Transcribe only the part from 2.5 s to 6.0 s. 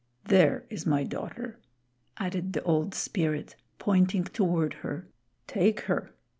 the Old Spirit, pointing toward her. "Take